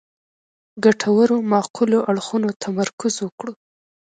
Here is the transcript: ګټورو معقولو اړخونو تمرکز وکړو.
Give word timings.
ګټورو 0.83 1.37
معقولو 1.51 1.99
اړخونو 2.09 2.49
تمرکز 2.63 3.13
وکړو. 3.21 3.53